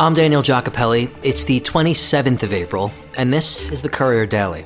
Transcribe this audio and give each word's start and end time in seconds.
I'm 0.00 0.14
Daniel 0.14 0.42
Giacopelli. 0.42 1.12
It's 1.24 1.42
the 1.42 1.58
27th 1.58 2.44
of 2.44 2.52
April, 2.52 2.92
and 3.16 3.32
this 3.32 3.68
is 3.72 3.82
the 3.82 3.88
Courier 3.88 4.26
Daily. 4.26 4.64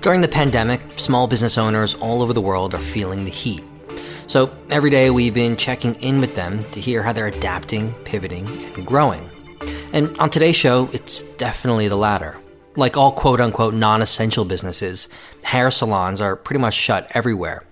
During 0.00 0.20
the 0.20 0.26
pandemic, 0.26 0.80
small 0.96 1.28
business 1.28 1.56
owners 1.56 1.94
all 1.94 2.22
over 2.22 2.32
the 2.32 2.40
world 2.40 2.74
are 2.74 2.80
feeling 2.80 3.24
the 3.24 3.30
heat. 3.30 3.62
So 4.26 4.52
every 4.68 4.90
day 4.90 5.10
we've 5.10 5.32
been 5.32 5.56
checking 5.56 5.94
in 6.00 6.20
with 6.20 6.34
them 6.34 6.68
to 6.72 6.80
hear 6.80 7.04
how 7.04 7.12
they're 7.12 7.28
adapting, 7.28 7.94
pivoting, 8.02 8.48
and 8.74 8.84
growing. 8.84 9.30
And 9.92 10.18
on 10.18 10.28
today's 10.28 10.56
show, 10.56 10.90
it's 10.92 11.22
definitely 11.22 11.86
the 11.86 11.94
latter. 11.94 12.36
Like 12.74 12.96
all 12.96 13.12
quote 13.12 13.40
unquote 13.40 13.74
non 13.74 14.02
essential 14.02 14.44
businesses, 14.44 15.08
hair 15.44 15.70
salons 15.70 16.20
are 16.20 16.34
pretty 16.34 16.58
much 16.58 16.74
shut 16.74 17.06
everywhere. 17.14 17.62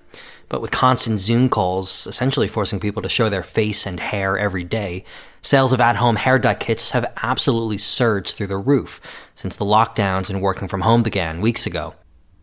But 0.49 0.61
with 0.61 0.71
constant 0.71 1.19
Zoom 1.19 1.49
calls 1.49 2.07
essentially 2.07 2.47
forcing 2.47 2.79
people 2.79 3.03
to 3.03 3.09
show 3.09 3.29
their 3.29 3.43
face 3.43 3.87
and 3.87 3.99
hair 3.99 4.39
every 4.39 4.63
day, 4.63 5.05
sales 5.43 5.73
of 5.73 5.81
at 5.81 5.97
home 5.97 6.17
hair 6.17 6.39
dye 6.39 6.55
kits 6.55 6.91
have 6.91 7.13
absolutely 7.23 7.79
surged 7.79 8.37
through 8.37 8.47
the 8.47 8.57
roof 8.57 9.01
since 9.35 9.57
the 9.57 9.65
lockdowns 9.65 10.31
and 10.31 10.41
working 10.41 10.69
from 10.69 10.83
home 10.83 11.03
began 11.03 11.41
weeks 11.41 11.67
ago. 11.67 11.95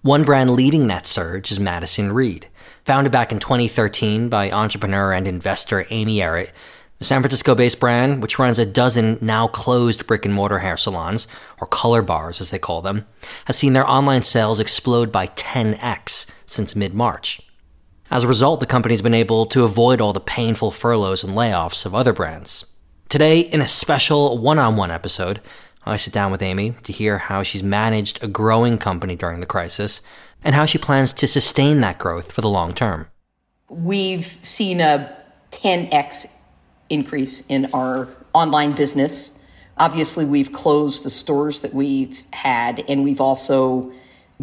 One 0.01 0.23
brand 0.23 0.51
leading 0.51 0.87
that 0.87 1.05
surge 1.05 1.49
is 1.49 1.61
Madison 1.61 2.11
Reed. 2.11 2.47
Founded 2.83 3.13
back 3.13 3.31
in 3.31 3.39
2013 3.39 4.27
by 4.27 4.51
entrepreneur 4.51 5.13
and 5.13 5.25
investor 5.25 5.85
Amy 5.89 6.17
Errett, 6.17 6.51
the 6.99 7.05
San 7.05 7.21
Francisco 7.21 7.55
based 7.55 7.79
brand, 7.79 8.21
which 8.21 8.37
runs 8.37 8.59
a 8.59 8.65
dozen 8.65 9.17
now 9.21 9.47
closed 9.47 10.05
brick 10.05 10.25
and 10.25 10.33
mortar 10.33 10.59
hair 10.59 10.75
salons, 10.75 11.27
or 11.61 11.67
color 11.67 12.01
bars 12.01 12.41
as 12.41 12.51
they 12.51 12.59
call 12.59 12.81
them, 12.81 13.05
has 13.45 13.57
seen 13.57 13.71
their 13.71 13.89
online 13.89 14.23
sales 14.23 14.59
explode 14.59 15.09
by 15.09 15.27
10x 15.27 16.29
since 16.45 16.75
mid 16.75 16.93
March. 16.93 17.41
As 18.13 18.21
a 18.21 18.27
result, 18.27 18.59
the 18.59 18.67
company's 18.67 19.01
been 19.01 19.15
able 19.15 19.47
to 19.47 19.63
avoid 19.63 19.99
all 19.99 20.13
the 20.13 20.19
painful 20.19 20.69
furloughs 20.69 21.23
and 21.23 21.33
layoffs 21.33 21.83
of 21.83 21.95
other 21.95 22.13
brands. 22.13 22.63
Today, 23.09 23.39
in 23.39 23.59
a 23.59 23.65
special 23.65 24.37
one 24.37 24.59
on 24.59 24.75
one 24.75 24.91
episode, 24.91 25.41
I 25.83 25.97
sit 25.97 26.13
down 26.13 26.31
with 26.31 26.43
Amy 26.43 26.75
to 26.83 26.93
hear 26.93 27.17
how 27.17 27.41
she's 27.41 27.63
managed 27.63 28.23
a 28.23 28.27
growing 28.27 28.77
company 28.77 29.15
during 29.15 29.39
the 29.39 29.47
crisis 29.47 30.03
and 30.43 30.53
how 30.53 30.67
she 30.67 30.77
plans 30.77 31.11
to 31.13 31.27
sustain 31.27 31.81
that 31.81 31.97
growth 31.97 32.31
for 32.31 32.41
the 32.41 32.51
long 32.51 32.73
term. 32.73 33.07
We've 33.67 34.37
seen 34.43 34.79
a 34.79 35.17
10x 35.49 36.31
increase 36.91 37.43
in 37.47 37.65
our 37.73 38.09
online 38.35 38.73
business. 38.73 39.43
Obviously, 39.77 40.23
we've 40.23 40.51
closed 40.51 41.03
the 41.03 41.09
stores 41.09 41.61
that 41.61 41.73
we've 41.73 42.23
had, 42.31 42.87
and 42.87 43.03
we've 43.03 43.21
also 43.21 43.91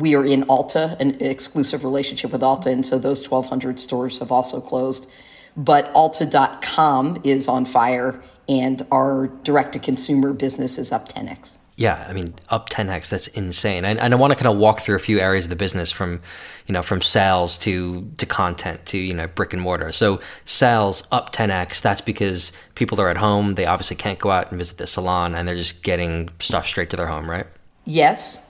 we 0.01 0.15
are 0.17 0.25
in 0.25 0.45
Ulta, 0.45 0.99
an 1.01 1.21
exclusive 1.21 1.85
relationship 1.85 2.33
with 2.33 2.41
Ulta, 2.41 2.67
and 2.67 2.85
so 2.85 2.99
those 2.99 3.29
1,200 3.29 3.79
stores 3.79 4.19
have 4.19 4.33
also 4.33 4.61
closed. 4.61 5.11
But 5.57 5.93
Ulta.com 5.95 7.21
is 7.25 7.49
on 7.49 7.65
fire, 7.65 8.23
and 8.49 8.87
our 8.91 9.29
direct 9.43 9.73
to 9.73 9.79
consumer 9.79 10.33
business 10.33 10.79
is 10.79 10.93
up 10.93 11.09
10x. 11.09 11.57
Yeah, 11.77 12.05
I 12.07 12.13
mean, 12.13 12.35
up 12.51 12.69
10x, 12.69 13.09
that's 13.09 13.29
insane. 13.29 13.87
And, 13.87 13.99
and 13.99 14.13
I 14.13 14.17
want 14.19 14.33
to 14.33 14.37
kind 14.37 14.53
of 14.53 14.59
walk 14.59 14.81
through 14.81 14.97
a 14.97 15.01
few 15.01 15.19
areas 15.19 15.47
of 15.47 15.51
the 15.51 15.57
business 15.57 15.91
from, 15.91 16.21
you 16.67 16.75
know, 16.75 16.83
from 16.83 17.01
sales 17.01 17.57
to, 17.59 18.07
to 18.19 18.27
content 18.27 18.85
to, 18.87 18.99
you 18.99 19.15
know, 19.15 19.27
brick 19.29 19.55
and 19.55 19.63
mortar. 19.63 19.91
So 19.91 20.21
sales 20.45 21.09
up 21.11 21.33
10x, 21.33 21.81
that's 21.81 22.03
because 22.03 22.53
people 22.75 23.01
are 23.01 23.09
at 23.09 23.17
home. 23.17 23.55
They 23.55 23.65
obviously 23.65 23.97
can't 23.97 24.19
go 24.19 24.31
out 24.31 24.51
and 24.51 24.59
visit 24.59 24.77
the 24.77 24.87
salon 24.87 25.35
and 25.35 25.49
they're 25.49 25.57
just 25.57 25.83
getting 25.83 26.29
stuff 26.39 26.67
straight 26.67 26.91
to 26.91 26.97
their 26.97 27.07
home, 27.07 27.31
right? 27.31 27.47
Yes. 27.87 28.45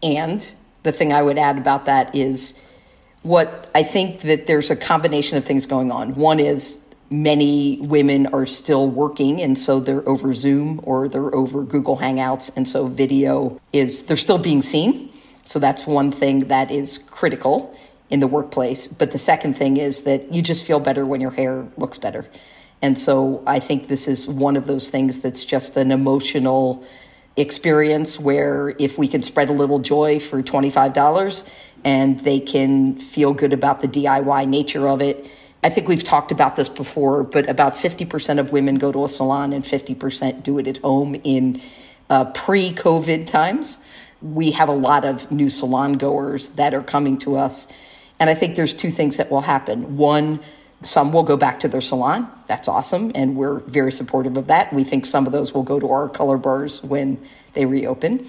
And 0.00 0.48
the 0.86 0.92
thing 0.92 1.12
I 1.12 1.20
would 1.20 1.36
add 1.36 1.58
about 1.58 1.86
that 1.86 2.14
is 2.14 2.62
what 3.22 3.68
I 3.74 3.82
think 3.82 4.20
that 4.20 4.46
there's 4.46 4.70
a 4.70 4.76
combination 4.76 5.36
of 5.36 5.44
things 5.44 5.66
going 5.66 5.90
on. 5.90 6.14
One 6.14 6.38
is 6.38 6.88
many 7.10 7.78
women 7.82 8.28
are 8.28 8.46
still 8.46 8.88
working 8.88 9.42
and 9.42 9.58
so 9.58 9.80
they're 9.80 10.08
over 10.08 10.32
Zoom 10.32 10.80
or 10.84 11.08
they're 11.08 11.34
over 11.34 11.64
Google 11.64 11.98
Hangouts 11.98 12.56
and 12.56 12.68
so 12.68 12.86
video 12.86 13.60
is 13.72 14.06
they're 14.06 14.16
still 14.16 14.38
being 14.38 14.62
seen. 14.62 15.10
So 15.42 15.58
that's 15.58 15.88
one 15.88 16.12
thing 16.12 16.48
that 16.54 16.70
is 16.70 16.98
critical 16.98 17.76
in 18.08 18.20
the 18.20 18.28
workplace. 18.28 18.86
But 18.86 19.10
the 19.10 19.18
second 19.18 19.54
thing 19.54 19.76
is 19.78 20.02
that 20.02 20.32
you 20.32 20.40
just 20.40 20.64
feel 20.64 20.78
better 20.78 21.04
when 21.04 21.20
your 21.20 21.32
hair 21.32 21.66
looks 21.76 21.98
better. 21.98 22.26
And 22.80 22.96
so 22.96 23.42
I 23.44 23.58
think 23.58 23.88
this 23.88 24.06
is 24.06 24.28
one 24.28 24.56
of 24.56 24.66
those 24.66 24.88
things 24.88 25.18
that's 25.18 25.44
just 25.44 25.76
an 25.76 25.90
emotional 25.90 26.84
experience 27.36 28.18
where 28.18 28.74
if 28.78 28.96
we 28.98 29.08
can 29.08 29.22
spread 29.22 29.48
a 29.48 29.52
little 29.52 29.78
joy 29.78 30.18
for 30.18 30.42
$25 30.42 31.50
and 31.84 32.20
they 32.20 32.40
can 32.40 32.94
feel 32.94 33.34
good 33.34 33.52
about 33.52 33.80
the 33.80 33.88
DIY 33.88 34.48
nature 34.48 34.88
of 34.88 35.00
it 35.00 35.26
I 35.66 35.68
think 35.68 35.88
we've 35.88 36.04
talked 36.04 36.30
about 36.30 36.54
this 36.54 36.68
before, 36.68 37.24
but 37.24 37.48
about 37.48 37.72
50% 37.72 38.38
of 38.38 38.52
women 38.52 38.76
go 38.76 38.92
to 38.92 39.02
a 39.02 39.08
salon 39.08 39.52
and 39.52 39.64
50% 39.64 40.44
do 40.44 40.60
it 40.60 40.68
at 40.68 40.76
home 40.78 41.16
in 41.24 41.60
uh, 42.08 42.26
pre 42.26 42.70
COVID 42.70 43.26
times. 43.26 43.78
We 44.22 44.52
have 44.52 44.68
a 44.68 44.74
lot 44.74 45.04
of 45.04 45.28
new 45.32 45.50
salon 45.50 45.94
goers 45.94 46.50
that 46.50 46.72
are 46.72 46.84
coming 46.84 47.18
to 47.18 47.36
us. 47.36 47.66
And 48.20 48.30
I 48.30 48.34
think 48.34 48.54
there's 48.54 48.74
two 48.74 48.90
things 48.90 49.16
that 49.16 49.28
will 49.28 49.40
happen. 49.40 49.96
One, 49.96 50.38
some 50.82 51.12
will 51.12 51.22
go 51.22 51.36
back 51.36 51.60
to 51.60 51.68
their 51.68 51.80
salon. 51.80 52.30
That's 52.46 52.68
awesome. 52.68 53.10
And 53.14 53.36
we're 53.36 53.60
very 53.60 53.92
supportive 53.92 54.36
of 54.36 54.46
that. 54.48 54.72
We 54.72 54.84
think 54.84 55.06
some 55.06 55.26
of 55.26 55.32
those 55.32 55.52
will 55.52 55.62
go 55.62 55.80
to 55.80 55.90
our 55.90 56.08
color 56.08 56.36
bars 56.36 56.82
when 56.82 57.20
they 57.54 57.66
reopen. 57.66 58.26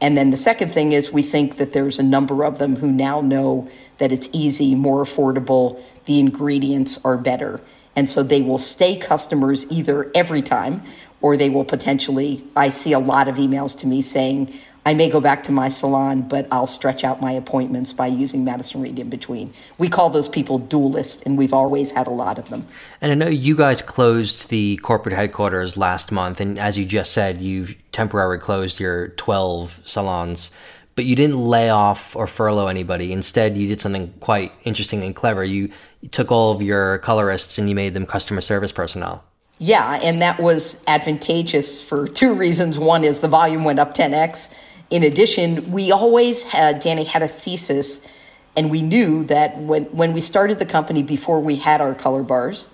And 0.00 0.16
then 0.16 0.30
the 0.30 0.36
second 0.36 0.70
thing 0.70 0.92
is 0.92 1.12
we 1.12 1.22
think 1.22 1.58
that 1.58 1.72
there's 1.72 1.98
a 1.98 2.02
number 2.02 2.44
of 2.44 2.58
them 2.58 2.76
who 2.76 2.90
now 2.90 3.20
know 3.20 3.68
that 3.98 4.10
it's 4.10 4.28
easy, 4.32 4.74
more 4.74 5.04
affordable, 5.04 5.80
the 6.06 6.18
ingredients 6.18 7.02
are 7.04 7.16
better. 7.16 7.60
And 7.94 8.08
so 8.08 8.22
they 8.22 8.40
will 8.40 8.58
stay 8.58 8.96
customers 8.96 9.70
either 9.70 10.10
every 10.14 10.42
time 10.42 10.82
or 11.20 11.36
they 11.36 11.48
will 11.48 11.64
potentially. 11.64 12.44
I 12.56 12.70
see 12.70 12.92
a 12.92 12.98
lot 12.98 13.28
of 13.28 13.36
emails 13.36 13.78
to 13.78 13.86
me 13.86 14.02
saying, 14.02 14.52
I 14.84 14.94
may 14.94 15.08
go 15.08 15.20
back 15.20 15.44
to 15.44 15.52
my 15.52 15.68
salon, 15.68 16.22
but 16.22 16.48
I'll 16.50 16.66
stretch 16.66 17.04
out 17.04 17.20
my 17.20 17.32
appointments 17.32 17.92
by 17.92 18.08
using 18.08 18.44
Madison 18.44 18.82
Reed 18.82 18.98
in 18.98 19.08
between. 19.08 19.54
We 19.78 19.88
call 19.88 20.10
those 20.10 20.28
people 20.28 20.58
dualists, 20.58 21.24
and 21.24 21.38
we've 21.38 21.54
always 21.54 21.92
had 21.92 22.08
a 22.08 22.10
lot 22.10 22.38
of 22.38 22.50
them. 22.50 22.66
And 23.00 23.12
I 23.12 23.14
know 23.14 23.28
you 23.28 23.56
guys 23.56 23.80
closed 23.80 24.48
the 24.48 24.76
corporate 24.78 25.14
headquarters 25.14 25.76
last 25.76 26.10
month, 26.10 26.40
and 26.40 26.58
as 26.58 26.76
you 26.76 26.84
just 26.84 27.12
said, 27.12 27.40
you've 27.40 27.76
temporarily 27.92 28.38
closed 28.38 28.80
your 28.80 29.08
12 29.10 29.82
salons 29.84 30.50
but 30.94 31.04
you 31.04 31.16
didn't 31.16 31.38
lay 31.38 31.70
off 31.70 32.14
or 32.14 32.26
furlough 32.26 32.66
anybody. 32.66 33.12
Instead, 33.12 33.56
you 33.56 33.66
did 33.66 33.80
something 33.80 34.12
quite 34.20 34.52
interesting 34.64 35.02
and 35.02 35.16
clever. 35.16 35.42
You, 35.42 35.70
you 36.00 36.08
took 36.08 36.30
all 36.30 36.52
of 36.52 36.60
your 36.60 36.98
colorists 36.98 37.58
and 37.58 37.68
you 37.68 37.74
made 37.74 37.94
them 37.94 38.06
customer 38.06 38.40
service 38.40 38.72
personnel. 38.72 39.24
Yeah, 39.58 40.00
and 40.02 40.20
that 40.20 40.40
was 40.40 40.82
advantageous 40.88 41.80
for 41.80 42.08
two 42.08 42.34
reasons. 42.34 42.78
One 42.78 43.04
is 43.04 43.20
the 43.20 43.28
volume 43.28 43.64
went 43.64 43.78
up 43.78 43.94
10x. 43.94 44.71
In 44.92 45.04
addition, 45.04 45.72
we 45.72 45.90
always 45.90 46.42
had, 46.42 46.80
Danny 46.80 47.04
had 47.04 47.22
a 47.22 47.28
thesis, 47.28 48.06
and 48.54 48.70
we 48.70 48.82
knew 48.82 49.24
that 49.24 49.56
when, 49.56 49.84
when 49.84 50.12
we 50.12 50.20
started 50.20 50.58
the 50.58 50.66
company 50.66 51.02
before 51.02 51.40
we 51.40 51.56
had 51.56 51.80
our 51.80 51.94
color 51.94 52.22
bars, 52.22 52.68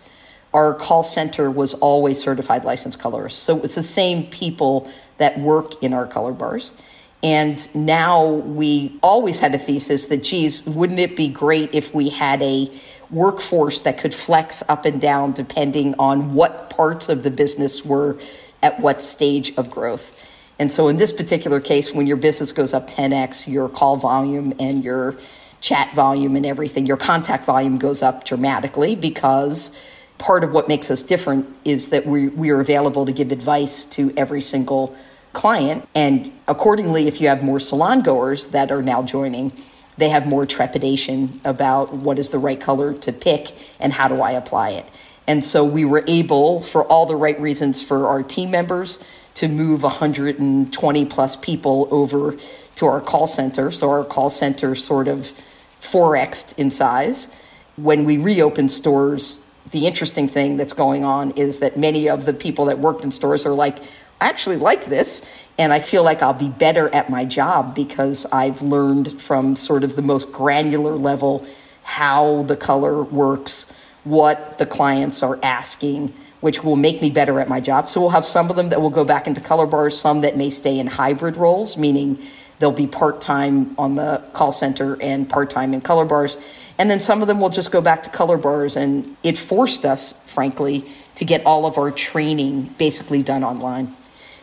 our 0.52 0.74
call 0.74 1.04
center 1.04 1.48
was 1.48 1.74
always 1.74 2.20
certified 2.20 2.64
licensed 2.64 2.98
colorists. 2.98 3.40
So 3.40 3.54
it 3.54 3.62
was 3.62 3.76
the 3.76 3.84
same 3.84 4.26
people 4.26 4.90
that 5.18 5.38
work 5.38 5.80
in 5.80 5.92
our 5.92 6.08
color 6.08 6.32
bars. 6.32 6.76
And 7.22 7.72
now 7.72 8.26
we 8.26 8.98
always 9.00 9.38
had 9.38 9.54
a 9.54 9.58
thesis 9.58 10.06
that, 10.06 10.24
geez, 10.24 10.66
wouldn't 10.66 10.98
it 10.98 11.14
be 11.14 11.28
great 11.28 11.72
if 11.72 11.94
we 11.94 12.08
had 12.08 12.42
a 12.42 12.68
workforce 13.12 13.82
that 13.82 13.96
could 13.96 14.12
flex 14.12 14.64
up 14.68 14.84
and 14.86 15.00
down 15.00 15.34
depending 15.34 15.94
on 16.00 16.34
what 16.34 16.68
parts 16.68 17.08
of 17.08 17.22
the 17.22 17.30
business 17.30 17.84
were 17.84 18.18
at 18.60 18.80
what 18.80 19.00
stage 19.02 19.56
of 19.56 19.70
growth? 19.70 20.17
And 20.58 20.72
so 20.72 20.88
in 20.88 20.96
this 20.96 21.12
particular 21.12 21.60
case, 21.60 21.92
when 21.92 22.06
your 22.06 22.16
business 22.16 22.52
goes 22.52 22.74
up 22.74 22.90
10x, 22.90 23.50
your 23.50 23.68
call 23.68 23.96
volume 23.96 24.52
and 24.58 24.82
your 24.82 25.16
chat 25.60 25.94
volume 25.94 26.36
and 26.36 26.44
everything, 26.44 26.86
your 26.86 26.96
contact 26.96 27.44
volume 27.44 27.78
goes 27.78 28.02
up 28.02 28.24
dramatically 28.24 28.96
because 28.96 29.76
part 30.18 30.42
of 30.42 30.52
what 30.52 30.68
makes 30.68 30.90
us 30.90 31.02
different 31.02 31.46
is 31.64 31.90
that 31.90 32.06
we, 32.06 32.28
we 32.28 32.50
are 32.50 32.60
available 32.60 33.06
to 33.06 33.12
give 33.12 33.30
advice 33.30 33.84
to 33.84 34.12
every 34.16 34.40
single 34.40 34.96
client. 35.32 35.88
And 35.94 36.32
accordingly, 36.48 37.06
if 37.06 37.20
you 37.20 37.28
have 37.28 37.42
more 37.42 37.60
salon 37.60 38.02
goers 38.02 38.46
that 38.46 38.72
are 38.72 38.82
now 38.82 39.02
joining, 39.02 39.52
they 39.96 40.08
have 40.08 40.26
more 40.26 40.46
trepidation 40.46 41.40
about 41.44 41.92
what 41.92 42.18
is 42.18 42.30
the 42.30 42.38
right 42.38 42.60
color 42.60 42.94
to 42.94 43.12
pick 43.12 43.52
and 43.80 43.92
how 43.92 44.08
do 44.08 44.20
I 44.20 44.32
apply 44.32 44.70
it. 44.70 44.86
And 45.26 45.44
so 45.44 45.64
we 45.64 45.84
were 45.84 46.04
able, 46.06 46.62
for 46.62 46.84
all 46.84 47.04
the 47.04 47.16
right 47.16 47.38
reasons 47.40 47.82
for 47.82 48.08
our 48.08 48.22
team 48.22 48.50
members, 48.50 49.04
to 49.34 49.48
move 49.48 49.82
120 49.82 51.06
plus 51.06 51.36
people 51.36 51.88
over 51.90 52.36
to 52.76 52.86
our 52.86 53.00
call 53.00 53.26
center. 53.26 53.70
So 53.70 53.90
our 53.90 54.04
call 54.04 54.30
center 54.30 54.74
sort 54.74 55.08
of 55.08 55.32
4xed 55.80 56.58
in 56.58 56.70
size. 56.70 57.34
When 57.76 58.04
we 58.04 58.18
reopened 58.18 58.70
stores, 58.70 59.44
the 59.70 59.86
interesting 59.86 60.28
thing 60.28 60.56
that's 60.56 60.72
going 60.72 61.04
on 61.04 61.32
is 61.32 61.58
that 61.58 61.76
many 61.76 62.08
of 62.08 62.24
the 62.24 62.32
people 62.32 62.66
that 62.66 62.78
worked 62.78 63.04
in 63.04 63.10
stores 63.10 63.44
are 63.46 63.52
like, 63.52 63.78
I 64.20 64.28
actually 64.28 64.56
like 64.56 64.86
this 64.86 65.46
and 65.58 65.72
I 65.72 65.78
feel 65.78 66.02
like 66.02 66.22
I'll 66.22 66.32
be 66.32 66.48
better 66.48 66.92
at 66.94 67.10
my 67.10 67.24
job 67.24 67.74
because 67.74 68.26
I've 68.26 68.62
learned 68.62 69.20
from 69.20 69.54
sort 69.54 69.84
of 69.84 69.96
the 69.96 70.02
most 70.02 70.32
granular 70.32 70.96
level 70.96 71.46
how 71.82 72.42
the 72.42 72.56
color 72.56 73.02
works, 73.02 73.72
what 74.04 74.58
the 74.58 74.66
clients 74.66 75.22
are 75.22 75.38
asking, 75.42 76.14
which 76.40 76.62
will 76.62 76.76
make 76.76 77.02
me 77.02 77.10
better 77.10 77.40
at 77.40 77.48
my 77.48 77.60
job. 77.60 77.88
So 77.88 78.00
we'll 78.00 78.10
have 78.10 78.24
some 78.24 78.50
of 78.50 78.56
them 78.56 78.68
that 78.68 78.80
will 78.80 78.90
go 78.90 79.04
back 79.04 79.26
into 79.26 79.40
color 79.40 79.66
bars, 79.66 79.98
some 79.98 80.20
that 80.20 80.36
may 80.36 80.50
stay 80.50 80.78
in 80.78 80.86
hybrid 80.86 81.36
roles, 81.36 81.76
meaning 81.76 82.18
they'll 82.58 82.70
be 82.70 82.86
part 82.86 83.20
time 83.20 83.74
on 83.78 83.94
the 83.94 84.22
call 84.32 84.52
center 84.52 85.00
and 85.02 85.28
part 85.28 85.50
time 85.50 85.74
in 85.74 85.80
color 85.80 86.04
bars. 86.04 86.38
And 86.78 86.90
then 86.90 87.00
some 87.00 87.22
of 87.22 87.28
them 87.28 87.40
will 87.40 87.48
just 87.48 87.72
go 87.72 87.80
back 87.80 88.02
to 88.04 88.10
color 88.10 88.36
bars. 88.36 88.76
And 88.76 89.16
it 89.22 89.36
forced 89.36 89.84
us, 89.84 90.12
frankly, 90.32 90.84
to 91.16 91.24
get 91.24 91.44
all 91.44 91.66
of 91.66 91.78
our 91.78 91.90
training 91.90 92.62
basically 92.78 93.22
done 93.22 93.42
online 93.42 93.94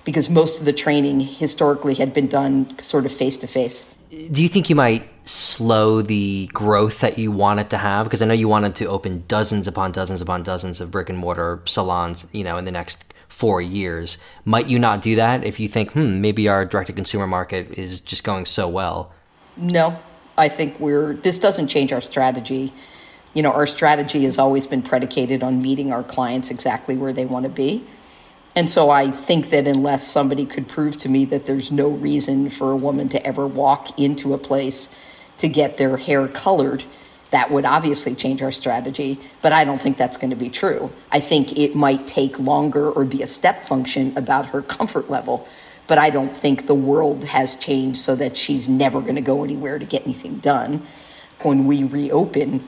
because 0.06 0.30
most 0.30 0.60
of 0.60 0.66
the 0.66 0.74
training 0.74 1.20
historically 1.20 1.96
had 1.96 2.14
been 2.14 2.28
done 2.28 2.80
sort 2.80 3.06
of 3.06 3.12
face 3.12 3.36
to 3.38 3.48
face. 3.48 3.94
Do 4.32 4.42
you 4.42 4.48
think 4.48 4.70
you 4.70 4.76
might 4.76 5.10
slow 5.28 6.02
the 6.02 6.48
growth 6.54 7.02
that 7.02 7.18
you 7.18 7.32
wanted 7.32 7.72
to 7.72 7.78
have? 7.78 8.06
Because 8.06 8.22
I 8.22 8.26
know 8.26 8.36
you 8.36 8.48
wanted 8.48 8.76
to 8.76 8.86
open 8.86 9.24
dozens 9.28 9.68
upon 9.68 9.92
dozens 9.92 10.22
upon 10.22 10.44
dozens 10.44 10.80
of 10.80 10.92
brick 10.92 11.10
and 11.10 11.18
mortar 11.18 11.60
salons, 11.66 12.28
you 12.32 12.44
know, 12.44 12.58
in 12.58 12.66
the 12.66 12.72
next 12.72 13.14
four 13.28 13.62
years. 13.62 14.18
Might 14.46 14.68
you 14.68 14.80
not 14.80 15.02
do 15.02 15.16
that 15.16 15.44
if 15.44 15.60
you 15.60 15.68
think, 15.68 15.92
hmm, 15.92 16.22
maybe 16.22 16.48
our 16.48 16.64
direct 16.66 16.88
to 16.88 16.94
consumer 16.94 17.28
market 17.28 17.78
is 17.78 18.00
just 18.00 18.24
going 18.24 18.46
so 18.46 18.70
well? 18.70 19.12
No, 19.58 20.00
I 20.38 20.48
think 20.50 20.80
we're, 20.80 21.16
this 21.16 21.40
doesn't 21.40 21.68
change 21.68 21.92
our 21.92 22.00
strategy. 22.00 22.72
You 23.34 23.42
know, 23.42 23.52
our 23.52 23.68
strategy 23.68 24.24
has 24.24 24.38
always 24.38 24.68
been 24.68 24.82
predicated 24.82 25.44
on 25.44 25.62
meeting 25.62 25.92
our 25.92 26.04
clients 26.04 26.52
exactly 26.52 26.96
where 26.96 27.12
they 27.12 27.26
want 27.26 27.46
to 27.46 27.52
be. 27.52 27.86
And 28.56 28.70
so 28.70 28.90
I 28.90 29.12
think 29.12 29.50
that 29.50 29.68
unless 29.68 30.08
somebody 30.08 30.46
could 30.46 30.68
prove 30.68 30.98
to 31.00 31.10
me 31.10 31.26
that 31.26 31.46
there's 31.46 31.72
no 31.72 31.90
reason 31.90 32.50
for 32.50 32.72
a 32.72 32.76
woman 32.76 33.10
to 33.10 33.26
ever 33.26 33.46
walk 33.46 34.00
into 34.00 34.34
a 34.34 34.38
place 34.38 34.90
to 35.38 35.50
get 35.50 35.78
their 35.78 35.98
hair 35.98 36.30
colored, 36.30 36.86
that 37.32 37.52
would 37.52 37.66
obviously 37.66 38.16
change 38.16 38.42
our 38.42 38.52
strategy. 38.52 39.20
But 39.42 39.52
I 39.52 39.66
don't 39.66 39.82
think 39.82 39.98
that's 39.98 40.16
going 40.16 40.30
to 40.30 40.38
be 40.38 40.50
true. 40.50 40.90
I 41.12 41.20
think 41.20 41.58
it 41.58 41.76
might 41.76 42.08
take 42.08 42.40
longer 42.40 42.90
or 42.90 43.04
be 43.04 43.22
a 43.22 43.28
step 43.28 43.64
function 43.64 44.18
about 44.18 44.48
her 44.48 44.62
comfort 44.62 45.10
level. 45.10 45.46
But 45.88 45.98
I 45.98 46.10
don't 46.10 46.32
think 46.32 46.66
the 46.66 46.76
world 46.76 47.26
has 47.26 47.56
changed 47.56 47.98
so 47.98 48.16
that 48.16 48.38
she's 48.38 48.70
never 48.70 49.02
going 49.02 49.16
to 49.16 49.22
go 49.22 49.44
anywhere 49.44 49.78
to 49.78 49.86
get 49.86 50.04
anything 50.04 50.38
done. 50.38 50.88
When 51.42 51.68
we 51.68 51.84
reopen, 51.84 52.64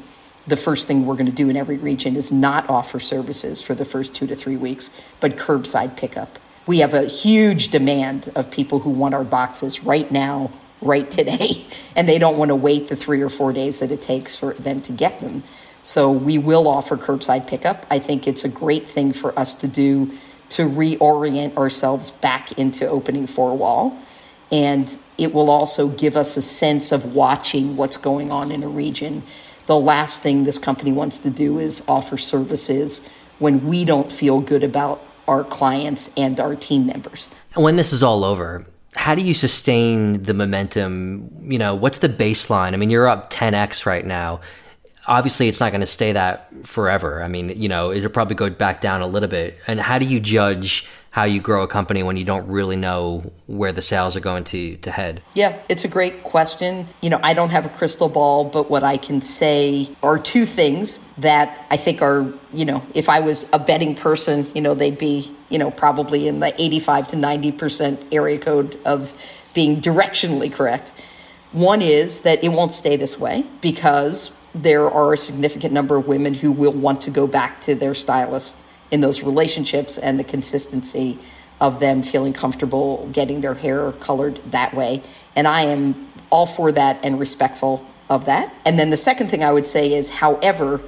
the 0.47 0.55
first 0.55 0.88
thing 0.88 1.05
we're 1.05 1.15
going 1.15 1.27
to 1.27 1.31
do 1.31 1.49
in 1.49 1.57
every 1.57 1.77
region 1.77 2.15
is 2.15 2.31
not 2.31 2.69
offer 2.69 2.99
services 2.99 3.61
for 3.61 3.75
the 3.75 3.85
first 3.85 4.15
two 4.15 4.25
to 4.27 4.35
three 4.35 4.55
weeks, 4.55 4.89
but 5.19 5.35
curbside 5.35 5.97
pickup. 5.97 6.39
We 6.65 6.79
have 6.79 6.94
a 6.94 7.03
huge 7.05 7.69
demand 7.69 8.31
of 8.35 8.49
people 8.49 8.79
who 8.79 8.89
want 8.89 9.13
our 9.13 9.23
boxes 9.23 9.83
right 9.83 10.09
now, 10.11 10.51
right 10.81 11.09
today, 11.09 11.65
and 11.95 12.07
they 12.07 12.17
don't 12.17 12.38
want 12.38 12.49
to 12.49 12.55
wait 12.55 12.88
the 12.88 12.95
three 12.95 13.21
or 13.21 13.29
four 13.29 13.53
days 13.53 13.79
that 13.79 13.91
it 13.91 14.01
takes 14.01 14.38
for 14.38 14.53
them 14.53 14.81
to 14.81 14.91
get 14.91 15.19
them. 15.19 15.44
So 15.83 16.11
we 16.11 16.38
will 16.38 16.67
offer 16.67 16.97
curbside 16.97 17.47
pickup. 17.47 17.85
I 17.89 17.99
think 17.99 18.27
it's 18.27 18.44
a 18.44 18.49
great 18.49 18.89
thing 18.89 19.13
for 19.13 19.38
us 19.38 19.53
to 19.55 19.67
do 19.67 20.11
to 20.49 20.63
reorient 20.63 21.57
ourselves 21.57 22.11
back 22.11 22.57
into 22.57 22.88
opening 22.88 23.27
four 23.27 23.55
wall. 23.55 23.97
And 24.51 24.97
it 25.17 25.33
will 25.33 25.49
also 25.49 25.89
give 25.89 26.15
us 26.15 26.38
a 26.38 26.41
sense 26.41 26.94
of 26.94 27.15
watching 27.15 27.75
what's 27.75 27.97
going 27.97 28.31
on 28.31 28.51
in 28.51 28.63
a 28.63 28.67
region 28.67 29.23
the 29.67 29.79
last 29.79 30.23
thing 30.23 30.43
this 30.43 30.57
company 30.57 30.91
wants 30.91 31.19
to 31.19 31.29
do 31.29 31.59
is 31.59 31.83
offer 31.87 32.17
services 32.17 33.07
when 33.39 33.67
we 33.67 33.85
don't 33.85 34.11
feel 34.11 34.41
good 34.41 34.63
about 34.63 35.03
our 35.27 35.43
clients 35.43 36.13
and 36.17 36.39
our 36.39 36.55
team 36.55 36.87
members. 36.87 37.29
And 37.53 37.63
when 37.63 37.75
this 37.75 37.93
is 37.93 38.01
all 38.01 38.23
over, 38.23 38.65
how 38.95 39.13
do 39.13 39.21
you 39.21 39.33
sustain 39.33 40.23
the 40.23 40.33
momentum? 40.33 41.29
You 41.43 41.59
know, 41.59 41.75
what's 41.75 41.99
the 41.99 42.09
baseline? 42.09 42.73
I 42.73 42.77
mean, 42.77 42.89
you're 42.89 43.07
up 43.07 43.29
10x 43.29 43.85
right 43.85 44.05
now. 44.05 44.39
Obviously, 45.07 45.48
it's 45.48 45.59
not 45.59 45.71
going 45.71 45.81
to 45.81 45.88
stay 45.88 46.12
that 46.12 46.50
forever. 46.63 47.24
I 47.24 47.27
mean, 47.27 47.50
you 47.50 47.69
know, 47.69 47.92
it'll 47.92 48.09
probably 48.09 48.36
go 48.36 48.50
back 48.50 48.81
down 48.81 49.01
a 49.01 49.07
little 49.07 49.30
bit. 49.30 49.57
And 49.65 49.80
how 49.80 50.00
do 50.00 50.06
you 50.06 50.19
judge 50.19 50.86
how 51.18 51.24
you 51.24 51.42
grow 51.42 51.63
a 51.63 51.68
company 51.68 52.04
when 52.04 52.15
you 52.15 52.24
don't 52.24 52.48
really 52.48 52.75
know 52.75 53.31
where 53.48 53.71
the 53.71 53.81
sales 53.81 54.15
are 54.15 54.19
going 54.19 54.44
to, 54.44 54.75
to 54.77 54.92
head? 54.92 55.19
Yeah, 55.33 55.57
it's 55.68 55.83
a 55.83 55.88
great 55.88 56.24
question. 56.24 56.88
You 57.01 57.09
know, 57.09 57.19
I 57.24 57.33
don't 57.33 57.50
have 57.50 57.65
a 57.65 57.69
crystal 57.69 58.07
ball, 58.07 58.45
but 58.45 58.69
what 58.69 58.83
I 58.83 58.98
can 58.98 59.21
say 59.21 59.89
are 60.04 60.19
two 60.19 60.45
things 60.45 61.00
that 61.18 61.65
I 61.71 61.77
think 61.77 62.04
are, 62.04 62.31
you 62.54 62.65
know, 62.65 62.86
if 62.94 63.09
I 63.09 63.21
was 63.21 63.50
a 63.51 63.57
betting 63.57 63.95
person, 63.95 64.45
you 64.54 64.62
know, 64.62 64.75
they'd 64.75 65.00
be, 65.00 65.31
you 65.50 65.57
know, 65.57 65.71
probably 65.71 66.27
in 66.27 66.39
the 66.39 66.54
85 66.62 67.07
to 67.07 67.15
90% 67.15 68.13
area 68.13 68.38
code 68.38 68.77
of 68.86 69.12
being 69.56 69.81
directionally 69.81 70.54
correct. 70.54 70.92
One 71.51 71.81
is 71.81 72.19
that 72.19 72.44
it 72.44 72.50
won't 72.50 72.74
stay 72.74 72.95
this 72.95 73.19
way 73.19 73.44
because 73.62 74.36
there 74.57 74.89
are 74.89 75.13
a 75.13 75.18
significant 75.18 75.74
number 75.74 75.98
of 75.98 76.07
women 76.07 76.33
who 76.33 76.51
will 76.51 76.71
want 76.71 77.01
to 77.01 77.12
go 77.12 77.27
back 77.27 77.62
to 77.62 77.75
their 77.75 77.94
stylist 77.94 78.63
in 78.92 79.01
those 79.01 79.21
relationships 79.21 79.98
and 79.98 80.19
the 80.19 80.24
consistency 80.24 81.19
of 81.59 81.80
them 81.80 82.01
feeling 82.01 82.33
comfortable 82.33 83.07
getting 83.12 83.42
their 83.42 83.54
hair 83.54 83.92
colored 83.94 84.39
that 84.51 84.74
way. 84.74 85.01
And 85.36 85.48
I 85.48 85.63
am 85.63 86.07
all 86.30 86.45
for 86.45 86.71
that 86.71 87.00
and 87.04 87.19
respectful 87.19 87.86
of 88.09 88.25
that. 88.25 88.54
And 88.65 88.77
then 88.77 88.89
the 88.89 88.98
second 88.98 89.27
thing 89.27 89.44
I 89.44 89.51
would 89.51 89.68
say 89.68 89.94
is, 89.94 90.09
however, 90.09 90.81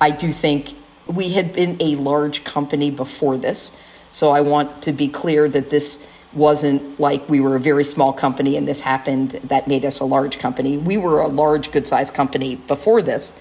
I 0.00 0.10
do 0.10 0.32
think 0.32 0.74
we 1.06 1.30
had 1.30 1.52
been 1.52 1.76
a 1.80 1.96
large 1.96 2.44
company 2.44 2.90
before 2.90 3.36
this. 3.36 3.76
So 4.12 4.30
I 4.30 4.40
want 4.40 4.82
to 4.82 4.92
be 4.92 5.08
clear 5.08 5.48
that 5.48 5.70
this 5.70 6.09
wasn't 6.32 7.00
like 7.00 7.28
we 7.28 7.40
were 7.40 7.56
a 7.56 7.60
very 7.60 7.84
small 7.84 8.12
company 8.12 8.56
and 8.56 8.66
this 8.68 8.80
happened 8.80 9.32
that 9.44 9.66
made 9.66 9.84
us 9.84 9.98
a 9.98 10.04
large 10.04 10.38
company. 10.38 10.76
We 10.76 10.96
were 10.96 11.20
a 11.20 11.28
large, 11.28 11.72
good 11.72 11.88
sized 11.88 12.14
company 12.14 12.56
before 12.56 13.02
this. 13.02 13.36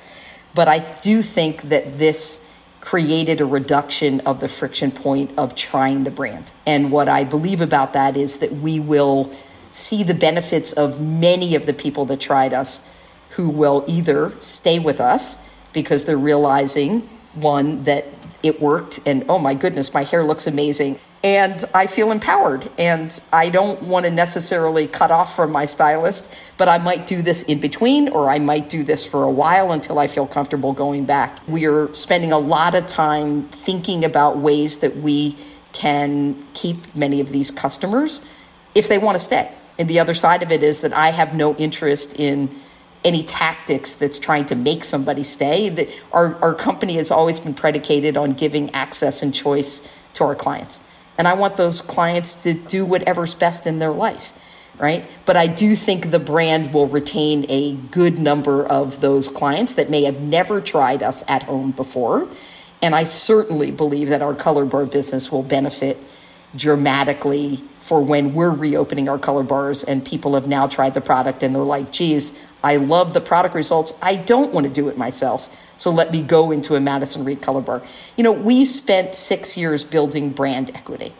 But 0.56 0.68
I 0.68 0.80
do 1.02 1.22
think 1.22 1.64
that 1.64 1.94
this 1.94 2.50
created 2.82 3.42
a 3.42 3.46
reduction 3.46 4.22
of 4.22 4.40
the 4.40 4.48
friction 4.48 4.90
point 4.92 5.32
of 5.38 5.54
trying 5.54 6.04
the 6.04 6.12
brand. 6.12 6.52
And 6.66 6.92
what 6.92 7.08
I 7.10 7.24
believe 7.24 7.62
about 7.62 7.94
that 7.94 8.18
is 8.18 8.38
that 8.38 8.52
we 8.52 8.80
will 8.80 9.32
see 9.70 10.02
the 10.02 10.14
benefits 10.14 10.74
of 10.74 11.00
many 11.02 11.56
of 11.56 11.66
the 11.66 11.74
people 11.74 12.06
that 12.06 12.20
tried 12.20 12.54
us 12.54 12.90
who 13.32 13.50
will 13.50 13.84
either 13.88 14.34
stay 14.40 14.80
with 14.80 15.00
us 15.00 15.50
because 15.74 16.06
they're 16.06 16.18
realizing 16.18 17.02
one 17.36 17.84
that 17.84 18.06
it 18.42 18.60
worked 18.60 19.00
and 19.06 19.24
oh 19.30 19.38
my 19.38 19.54
goodness 19.54 19.94
my 19.94 20.04
hair 20.04 20.24
looks 20.24 20.48
amazing 20.48 20.98
and 21.24 21.64
I 21.74 21.88
feel 21.88 22.12
empowered. 22.12 22.70
And 22.78 23.18
I 23.34 23.50
don't 23.50 23.84
want 23.84 24.06
to 24.06 24.12
necessarily 24.12 24.88
cut 24.88 25.12
off 25.12 25.36
from 25.36 25.52
my 25.52 25.66
stylist, 25.66 26.34
but 26.58 26.70
I 26.70 26.78
might 26.78 27.08
do 27.08 27.22
this 27.22 27.44
in 27.44 27.60
between, 27.60 28.10
or 28.10 28.30
I 28.30 28.40
might 28.40 28.70
do 28.70 28.84
this 28.84 29.06
for 29.06 29.24
a 29.24 29.32
while 29.32 29.72
until 29.72 30.00
I 30.00 30.08
feel 30.08 30.28
comfortable 30.28 30.72
going 30.74 31.06
back. 31.06 31.40
We 31.48 31.66
are 31.66 31.94
spending 31.94 32.32
a 32.32 32.40
lot 32.40 32.76
of 32.76 32.88
time 32.88 33.44
thinking 33.50 34.06
about 34.06 34.38
ways 34.38 34.80
that 34.80 34.98
we 34.98 35.36
can 35.74 36.36
keep 36.54 36.96
many 36.96 37.20
of 37.20 37.30
these 37.30 37.52
customers 37.52 38.22
if 38.74 38.88
they 38.88 38.98
want 38.98 39.16
to 39.16 39.24
stay. 39.24 39.52
And 39.78 39.90
the 39.90 40.00
other 40.00 40.14
side 40.14 40.44
of 40.44 40.52
it 40.52 40.64
is 40.64 40.82
that 40.82 40.94
I 40.94 41.12
have 41.12 41.36
no 41.36 41.56
interest 41.56 42.20
in 42.20 42.50
any 43.04 43.24
tactics 43.24 43.96
that's 43.96 44.20
trying 44.20 44.46
to 44.46 44.56
make 44.56 44.84
somebody 44.84 45.24
stay. 45.24 45.70
That 45.70 45.88
our, 46.12 46.36
our 46.44 46.54
company 46.54 46.96
has 46.96 47.12
always 47.12 47.40
been 47.40 47.54
predicated 47.54 48.18
on 48.18 48.34
giving 48.34 48.70
access 48.72 49.22
and 49.22 49.34
choice 49.34 49.98
to 50.16 50.26
our 50.26 50.36
clients. 50.36 50.82
And 51.20 51.28
I 51.28 51.34
want 51.34 51.58
those 51.58 51.82
clients 51.82 52.44
to 52.44 52.54
do 52.54 52.86
whatever's 52.86 53.36
best 53.36 53.68
in 53.68 53.78
their 53.78 53.92
life, 53.92 54.32
right? 54.80 55.06
But 55.26 55.36
I 55.36 55.48
do 55.48 55.76
think 55.76 56.12
the 56.12 56.20
brand 56.20 56.74
will 56.74 56.88
retain 56.88 57.46
a 57.50 57.76
good 57.76 58.18
number 58.18 58.66
of 58.66 59.02
those 59.02 59.28
clients 59.28 59.74
that 59.74 59.90
may 59.90 60.04
have 60.04 60.22
never 60.22 60.62
tried 60.62 61.04
us 61.04 61.22
at 61.28 61.44
home 61.44 61.72
before. 61.72 62.30
And 62.82 62.96
I 62.96 63.04
certainly 63.04 63.70
believe 63.70 64.08
that 64.08 64.22
our 64.22 64.34
color 64.34 64.64
bar 64.64 64.86
business 64.86 65.30
will 65.30 65.44
benefit 65.44 65.98
dramatically 66.56 67.62
for 67.90 68.04
when 68.04 68.36
we're 68.36 68.52
reopening 68.52 69.10
our 69.10 69.18
color 69.18 69.42
bars 69.42 69.84
and 69.84 70.06
people 70.06 70.36
have 70.36 70.48
now 70.48 70.68
tried 70.68 70.94
the 70.94 71.02
product 71.02 71.42
and 71.42 71.56
they're 71.56 71.64
like, 71.64 71.92
geez, 71.92 72.40
I 72.64 72.76
love 72.76 73.14
the 73.14 73.20
product 73.20 73.56
results. 73.56 73.94
I 74.00 74.16
don't 74.16 74.54
want 74.54 74.68
to 74.68 74.72
do 74.72 74.90
it 74.90 74.98
myself. 74.98 75.50
So 75.78 75.90
let 75.90 76.12
me 76.12 76.22
go 76.22 76.52
into 76.52 76.76
a 76.76 76.80
Madison 76.80 77.26
Reed 77.26 77.42
color 77.42 77.62
bar. 77.62 77.82
You 78.16 78.24
know, 78.24 78.32
we 78.32 78.64
spent 78.66 79.16
six 79.16 79.58
years 79.58 79.84
building 79.84 80.30
brand 80.30 80.70
equity. 80.76 81.14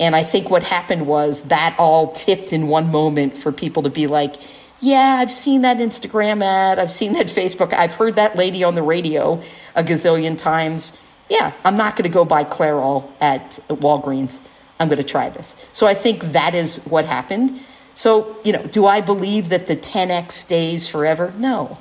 And 0.00 0.16
I 0.16 0.24
think 0.24 0.50
what 0.50 0.64
happened 0.64 1.06
was 1.06 1.42
that 1.42 1.76
all 1.78 2.10
tipped 2.10 2.52
in 2.52 2.66
one 2.66 2.90
moment 2.90 3.38
for 3.38 3.52
people 3.52 3.84
to 3.84 3.90
be 3.90 4.08
like, 4.08 4.34
yeah, 4.80 5.18
I've 5.20 5.30
seen 5.30 5.62
that 5.62 5.76
Instagram 5.76 6.42
ad. 6.42 6.80
I've 6.80 6.90
seen 6.90 7.12
that 7.12 7.26
Facebook. 7.38 7.72
I've 7.72 7.94
heard 7.94 8.14
that 8.14 8.34
lady 8.34 8.64
on 8.64 8.74
the 8.74 8.82
radio 8.82 9.40
a 9.76 9.84
gazillion 9.84 10.36
times. 10.36 11.00
Yeah, 11.30 11.52
I'm 11.64 11.76
not 11.76 11.94
going 11.94 12.10
to 12.10 12.12
go 12.12 12.24
buy 12.24 12.42
Clairol 12.42 13.08
at 13.20 13.60
Walgreens. 13.68 14.44
I'm 14.78 14.88
going 14.88 14.98
to 14.98 15.04
try 15.04 15.28
this. 15.30 15.56
So 15.72 15.86
I 15.86 15.94
think 15.94 16.22
that 16.32 16.54
is 16.54 16.84
what 16.84 17.04
happened. 17.04 17.60
So, 17.94 18.36
you 18.44 18.52
know, 18.52 18.62
do 18.66 18.86
I 18.86 19.00
believe 19.00 19.48
that 19.50 19.66
the 19.66 19.76
10x 19.76 20.32
stays 20.32 20.88
forever? 20.88 21.32
No. 21.36 21.78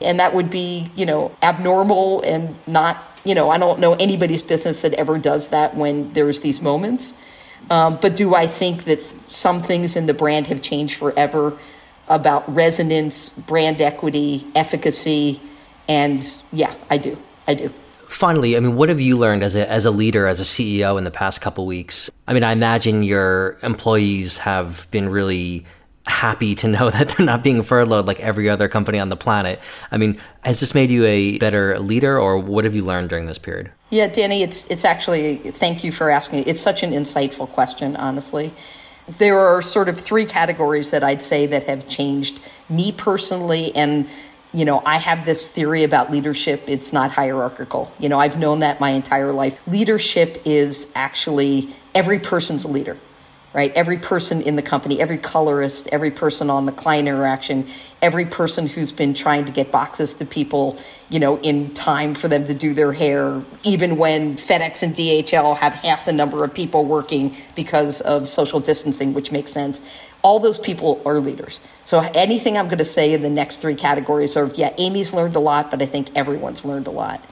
And 0.00 0.20
that 0.20 0.34
would 0.34 0.50
be, 0.50 0.90
you 0.94 1.06
know, 1.06 1.34
abnormal 1.42 2.22
and 2.22 2.54
not, 2.66 3.02
you 3.24 3.34
know, 3.34 3.50
I 3.50 3.58
don't 3.58 3.80
know 3.80 3.94
anybody's 3.94 4.42
business 4.42 4.82
that 4.82 4.94
ever 4.94 5.18
does 5.18 5.48
that 5.48 5.74
when 5.74 6.12
there's 6.12 6.40
these 6.40 6.60
moments. 6.60 7.14
Um, 7.70 7.98
but 8.00 8.14
do 8.14 8.34
I 8.34 8.46
think 8.46 8.84
that 8.84 9.02
some 9.28 9.60
things 9.60 9.96
in 9.96 10.06
the 10.06 10.14
brand 10.14 10.46
have 10.46 10.62
changed 10.62 10.96
forever 10.96 11.58
about 12.08 12.48
resonance, 12.54 13.30
brand 13.30 13.80
equity, 13.80 14.46
efficacy? 14.54 15.40
And 15.88 16.24
yeah, 16.52 16.74
I 16.90 16.98
do. 16.98 17.18
I 17.46 17.54
do. 17.54 17.72
Finally, 18.08 18.56
I 18.56 18.60
mean, 18.60 18.74
what 18.74 18.88
have 18.88 19.00
you 19.00 19.18
learned 19.18 19.42
as 19.42 19.54
a, 19.54 19.70
as 19.70 19.84
a 19.84 19.90
leader, 19.90 20.26
as 20.26 20.40
a 20.40 20.44
CEO 20.44 20.96
in 20.96 21.04
the 21.04 21.10
past 21.10 21.40
couple 21.40 21.66
weeks? 21.66 22.10
I 22.26 22.32
mean, 22.32 22.42
I 22.42 22.52
imagine 22.52 23.02
your 23.02 23.58
employees 23.62 24.38
have 24.38 24.90
been 24.90 25.10
really 25.10 25.66
happy 26.08 26.54
to 26.56 26.68
know 26.74 26.90
that 26.90 27.10
they're 27.10 27.26
not 27.26 27.42
being 27.42 27.62
furloughed 27.62 28.06
like 28.06 28.20
every 28.20 28.48
other 28.48 28.66
company 28.66 28.98
on 28.98 29.10
the 29.10 29.16
planet. 29.16 29.60
I 29.92 29.98
mean, 29.98 30.18
has 30.42 30.60
this 30.60 30.74
made 30.74 30.90
you 30.90 31.04
a 31.04 31.38
better 31.38 31.78
leader 31.78 32.18
or 32.18 32.38
what 32.38 32.64
have 32.64 32.74
you 32.74 32.84
learned 32.84 33.10
during 33.10 33.26
this 33.26 33.38
period? 33.38 33.70
Yeah, 33.90 34.06
Danny, 34.08 34.42
it's 34.42 34.66
it's 34.70 34.84
actually 34.84 35.36
thank 35.36 35.84
you 35.84 35.92
for 35.92 36.10
asking. 36.10 36.44
It's 36.46 36.60
such 36.60 36.82
an 36.82 36.92
insightful 36.92 37.48
question, 37.48 37.96
honestly. 37.96 38.52
There 39.06 39.38
are 39.38 39.62
sort 39.62 39.88
of 39.88 39.98
three 39.98 40.26
categories 40.26 40.90
that 40.90 41.02
I'd 41.02 41.22
say 41.22 41.46
that 41.46 41.64
have 41.64 41.88
changed 41.88 42.40
me 42.68 42.92
personally 42.92 43.74
and 43.74 44.06
you 44.52 44.64
know, 44.64 44.82
I 44.84 44.96
have 44.96 45.24
this 45.24 45.48
theory 45.48 45.84
about 45.84 46.10
leadership. 46.10 46.64
It's 46.66 46.92
not 46.92 47.10
hierarchical. 47.10 47.92
You 47.98 48.08
know, 48.08 48.18
I've 48.18 48.38
known 48.38 48.60
that 48.60 48.80
my 48.80 48.90
entire 48.90 49.32
life. 49.32 49.60
Leadership 49.66 50.40
is 50.44 50.90
actually 50.94 51.68
every 51.94 52.18
person's 52.18 52.64
a 52.64 52.68
leader 52.68 52.96
right? 53.52 53.72
Every 53.74 53.96
person 53.96 54.42
in 54.42 54.56
the 54.56 54.62
company, 54.62 55.00
every 55.00 55.16
colorist, 55.16 55.88
every 55.90 56.10
person 56.10 56.50
on 56.50 56.66
the 56.66 56.72
client 56.72 57.08
interaction, 57.08 57.66
every 58.02 58.26
person 58.26 58.66
who's 58.66 58.92
been 58.92 59.14
trying 59.14 59.46
to 59.46 59.52
get 59.52 59.72
boxes 59.72 60.14
to 60.14 60.26
people, 60.26 60.78
you 61.08 61.18
know, 61.18 61.38
in 61.40 61.72
time 61.72 62.14
for 62.14 62.28
them 62.28 62.44
to 62.44 62.54
do 62.54 62.74
their 62.74 62.92
hair, 62.92 63.42
even 63.64 63.96
when 63.96 64.36
FedEx 64.36 64.82
and 64.82 64.94
DHL 64.94 65.56
have 65.56 65.74
half 65.74 66.04
the 66.04 66.12
number 66.12 66.44
of 66.44 66.52
people 66.52 66.84
working 66.84 67.34
because 67.56 68.00
of 68.02 68.28
social 68.28 68.60
distancing, 68.60 69.14
which 69.14 69.32
makes 69.32 69.50
sense. 69.50 70.08
All 70.22 70.40
those 70.40 70.58
people 70.58 71.00
are 71.06 71.20
leaders. 71.20 71.60
So 71.84 72.00
anything 72.14 72.58
I'm 72.58 72.66
going 72.66 72.78
to 72.78 72.84
say 72.84 73.14
in 73.14 73.22
the 73.22 73.30
next 73.30 73.58
three 73.58 73.76
categories 73.76 74.36
are, 74.36 74.46
yeah, 74.54 74.74
Amy's 74.76 75.14
learned 75.14 75.36
a 75.36 75.40
lot, 75.40 75.70
but 75.70 75.80
I 75.80 75.86
think 75.86 76.14
everyone's 76.14 76.64
learned 76.64 76.86
a 76.86 76.90
lot. 76.90 77.24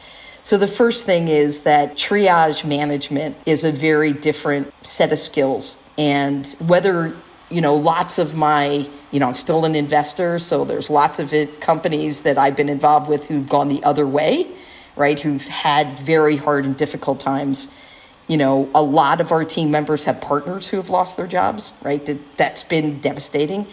So 0.43 0.57
the 0.57 0.69
first 0.69 1.05
thing 1.05 1.27
is 1.27 1.61
that 1.63 1.97
triage 1.97 2.65
management 2.65 3.37
is 3.45 3.65
a 3.65 3.73
very 3.73 4.13
different 4.13 4.73
set 4.87 5.13
of 5.13 5.19
skills 5.19 5.77
and 5.99 6.47
whether 6.61 7.15
you 7.51 7.61
know 7.61 7.75
lots 7.77 8.19
of 8.19 8.35
my 8.35 8.89
you 9.11 9.21
know 9.21 9.29
i'm 9.29 9.35
still 9.35 9.65
an 9.65 9.75
investor 9.75 10.39
so 10.39 10.65
there's 10.65 10.91
lots 10.91 11.19
of 11.19 11.33
it, 11.33 11.61
companies 11.61 12.23
that 12.23 12.37
i've 12.37 12.57
been 12.57 12.69
involved 12.69 13.09
with 13.09 13.27
who've 13.27 13.49
gone 13.49 13.69
the 13.69 13.83
other 13.85 14.07
way 14.07 14.47
right 14.97 15.21
who've 15.21 15.47
had 15.47 15.99
very 16.01 16.37
hard 16.37 16.65
and 16.65 16.77
difficult 16.77 17.21
times. 17.21 17.73
You 18.27 18.39
know 18.39 18.69
a 18.75 18.83
lot 18.83 19.21
of 19.21 19.31
our 19.31 19.45
team 19.45 19.71
members 19.71 20.05
have 20.05 20.21
partners 20.21 20.67
who 20.69 20.79
have 20.79 20.91
lost 20.91 21.17
their 21.17 21.29
jobs 21.29 21.73
right? 21.83 22.05
That, 22.07 22.37
that's 22.37 22.65
been 22.65 22.99
devastating 22.99 23.67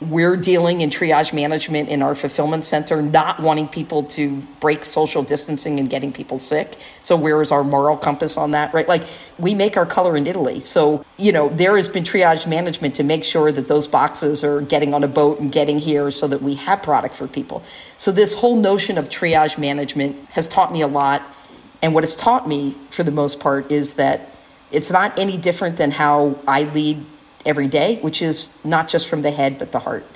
we're 0.00 0.36
dealing 0.36 0.80
in 0.80 0.88
triage 0.88 1.34
management 1.34 1.90
in 1.90 2.00
our 2.00 2.14
fulfillment 2.14 2.64
center, 2.64 3.02
not 3.02 3.38
wanting 3.38 3.68
people 3.68 4.02
to 4.02 4.38
break 4.58 4.82
social 4.82 5.22
distancing 5.22 5.78
and 5.78 5.90
getting 5.90 6.10
people 6.10 6.38
sick. 6.38 6.76
So, 7.02 7.16
where 7.16 7.42
is 7.42 7.52
our 7.52 7.62
moral 7.62 7.98
compass 7.98 8.38
on 8.38 8.52
that, 8.52 8.72
right? 8.72 8.88
Like, 8.88 9.04
we 9.38 9.54
make 9.54 9.76
our 9.76 9.84
color 9.84 10.16
in 10.16 10.26
Italy. 10.26 10.60
So, 10.60 11.04
you 11.18 11.32
know, 11.32 11.50
there 11.50 11.76
has 11.76 11.88
been 11.88 12.04
triage 12.04 12.46
management 12.46 12.94
to 12.94 13.04
make 13.04 13.24
sure 13.24 13.52
that 13.52 13.68
those 13.68 13.86
boxes 13.86 14.42
are 14.42 14.62
getting 14.62 14.94
on 14.94 15.04
a 15.04 15.08
boat 15.08 15.38
and 15.38 15.52
getting 15.52 15.78
here 15.78 16.10
so 16.10 16.26
that 16.28 16.40
we 16.40 16.54
have 16.54 16.82
product 16.82 17.14
for 17.14 17.28
people. 17.28 17.62
So, 17.98 18.10
this 18.10 18.34
whole 18.34 18.56
notion 18.56 18.96
of 18.96 19.10
triage 19.10 19.58
management 19.58 20.16
has 20.30 20.48
taught 20.48 20.72
me 20.72 20.80
a 20.80 20.86
lot. 20.88 21.22
And 21.82 21.94
what 21.94 22.04
it's 22.04 22.16
taught 22.16 22.48
me, 22.48 22.74
for 22.88 23.02
the 23.02 23.10
most 23.10 23.38
part, 23.38 23.70
is 23.70 23.94
that 23.94 24.30
it's 24.70 24.90
not 24.90 25.18
any 25.18 25.36
different 25.36 25.76
than 25.76 25.90
how 25.90 26.38
I 26.46 26.62
lead 26.62 27.04
every 27.46 27.66
day, 27.66 27.98
which 28.00 28.22
is 28.22 28.62
not 28.64 28.88
just 28.88 29.08
from 29.08 29.22
the 29.22 29.30
head, 29.30 29.58
but 29.58 29.72
the 29.72 29.80
heart. 29.80 30.06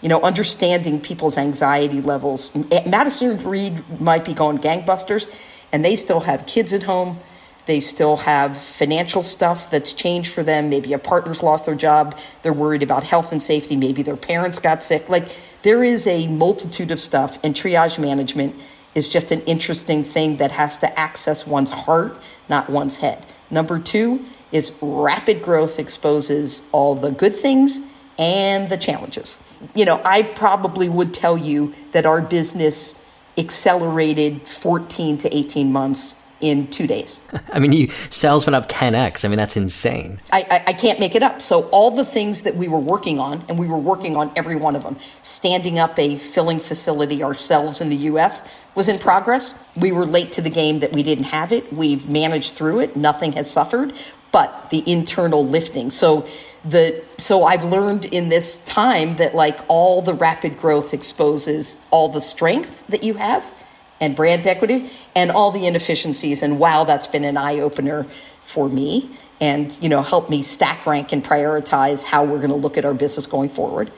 You 0.00 0.08
know, 0.08 0.20
understanding 0.22 1.00
people's 1.00 1.36
anxiety 1.36 2.00
levels. 2.00 2.52
Madison 2.86 3.42
Reed 3.44 4.00
might 4.00 4.24
be 4.24 4.32
going 4.34 4.58
gangbusters, 4.58 5.28
and 5.72 5.84
they 5.84 5.96
still 5.96 6.20
have 6.20 6.46
kids 6.46 6.72
at 6.72 6.84
home. 6.84 7.18
They 7.66 7.80
still 7.80 8.18
have 8.18 8.56
financial 8.56 9.20
stuff 9.20 9.70
that's 9.70 9.92
changed 9.92 10.32
for 10.32 10.42
them. 10.42 10.70
Maybe 10.70 10.92
a 10.92 10.98
partner's 10.98 11.42
lost 11.42 11.66
their 11.66 11.74
job. 11.74 12.16
They're 12.42 12.52
worried 12.52 12.82
about 12.82 13.04
health 13.04 13.32
and 13.32 13.42
safety. 13.42 13.76
Maybe 13.76 14.02
their 14.02 14.16
parents 14.16 14.58
got 14.58 14.82
sick. 14.82 15.08
Like, 15.08 15.28
there 15.62 15.82
is 15.82 16.06
a 16.06 16.28
multitude 16.28 16.90
of 16.90 17.00
stuff, 17.00 17.38
and 17.42 17.54
triage 17.54 17.98
management 17.98 18.54
is 18.94 19.08
just 19.08 19.30
an 19.32 19.40
interesting 19.42 20.02
thing 20.02 20.36
that 20.36 20.52
has 20.52 20.78
to 20.78 20.98
access 20.98 21.46
one's 21.46 21.70
heart, 21.70 22.16
not 22.48 22.70
one's 22.70 22.96
head. 22.96 23.26
Number 23.50 23.78
two, 23.78 24.24
is 24.52 24.76
rapid 24.80 25.42
growth 25.42 25.78
exposes 25.78 26.68
all 26.72 26.94
the 26.94 27.10
good 27.10 27.34
things 27.34 27.80
and 28.18 28.68
the 28.68 28.76
challenges. 28.76 29.38
You 29.74 29.84
know, 29.84 30.00
I 30.04 30.22
probably 30.22 30.88
would 30.88 31.12
tell 31.12 31.36
you 31.36 31.74
that 31.92 32.06
our 32.06 32.20
business 32.20 33.04
accelerated 33.36 34.42
14 34.42 35.18
to 35.18 35.36
18 35.36 35.72
months 35.72 36.17
in 36.40 36.66
two 36.68 36.86
days. 36.86 37.20
I 37.52 37.58
mean, 37.58 37.72
you, 37.72 37.88
sales 38.10 38.46
went 38.46 38.54
up 38.54 38.68
10x. 38.68 39.24
I 39.24 39.28
mean, 39.28 39.36
that's 39.36 39.56
insane. 39.56 40.20
I, 40.32 40.44
I, 40.50 40.64
I, 40.68 40.72
can't 40.72 41.00
make 41.00 41.14
it 41.14 41.22
up. 41.22 41.42
So, 41.42 41.68
all 41.70 41.90
the 41.90 42.04
things 42.04 42.42
that 42.42 42.54
we 42.54 42.68
were 42.68 42.78
working 42.78 43.18
on, 43.18 43.44
and 43.48 43.58
we 43.58 43.66
were 43.66 43.78
working 43.78 44.16
on 44.16 44.30
every 44.36 44.56
one 44.56 44.76
of 44.76 44.82
them, 44.82 44.96
standing 45.22 45.78
up 45.78 45.98
a 45.98 46.18
filling 46.18 46.58
facility 46.58 47.22
ourselves 47.22 47.80
in 47.80 47.88
the 47.88 47.96
US 47.96 48.48
was 48.74 48.88
in 48.88 48.98
progress. 48.98 49.66
We 49.80 49.92
were 49.92 50.06
late 50.06 50.32
to 50.32 50.42
the 50.42 50.50
game 50.50 50.80
that 50.80 50.92
we 50.92 51.02
didn't 51.02 51.24
have 51.24 51.52
it. 51.52 51.72
We've 51.72 52.08
managed 52.08 52.52
through 52.52 52.80
it. 52.80 52.96
Nothing 52.96 53.32
has 53.32 53.50
suffered 53.50 53.92
but 54.32 54.70
the 54.70 54.82
internal 54.90 55.44
lifting. 55.44 55.90
So 55.90 56.26
the 56.64 57.04
so 57.18 57.44
I've 57.44 57.64
learned 57.64 58.04
in 58.06 58.28
this 58.28 58.64
time 58.64 59.16
that 59.16 59.34
like 59.34 59.60
all 59.68 60.02
the 60.02 60.14
rapid 60.14 60.58
growth 60.58 60.92
exposes 60.92 61.84
all 61.90 62.08
the 62.08 62.20
strength 62.20 62.86
that 62.88 63.02
you 63.02 63.14
have 63.14 63.52
and 64.00 64.14
brand 64.16 64.46
equity 64.46 64.90
and 65.14 65.30
all 65.30 65.50
the 65.50 65.66
inefficiencies 65.66 66.42
and 66.42 66.58
wow 66.58 66.84
that's 66.84 67.06
been 67.06 67.24
an 67.24 67.36
eye 67.36 67.58
opener 67.58 68.04
for 68.44 68.68
me 68.68 69.10
and 69.40 69.78
you 69.80 69.88
know 69.88 70.02
help 70.02 70.30
me 70.30 70.42
stack 70.42 70.86
rank 70.86 71.12
and 71.12 71.24
prioritize 71.24 72.04
how 72.04 72.24
we're 72.24 72.38
going 72.38 72.50
to 72.50 72.56
look 72.56 72.76
at 72.76 72.84
our 72.84 72.94
business 72.94 73.26
going 73.26 73.48
forward. 73.48 73.90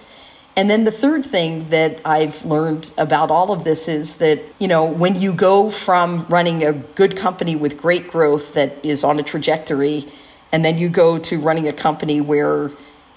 And 0.56 0.68
then 0.68 0.84
the 0.84 0.90
third 0.90 1.24
thing 1.24 1.68
that 1.68 2.00
I've 2.04 2.44
learned 2.44 2.92
about 2.98 3.30
all 3.30 3.52
of 3.52 3.64
this 3.64 3.88
is 3.88 4.16
that, 4.16 4.40
you 4.58 4.66
know, 4.66 4.84
when 4.84 5.18
you 5.18 5.32
go 5.32 5.70
from 5.70 6.26
running 6.28 6.64
a 6.64 6.72
good 6.72 7.16
company 7.16 7.54
with 7.54 7.78
great 7.78 8.08
growth 8.08 8.54
that 8.54 8.84
is 8.84 9.04
on 9.04 9.18
a 9.20 9.22
trajectory, 9.22 10.06
and 10.52 10.64
then 10.64 10.76
you 10.76 10.88
go 10.88 11.18
to 11.18 11.38
running 11.40 11.68
a 11.68 11.72
company 11.72 12.20
where, 12.20 12.72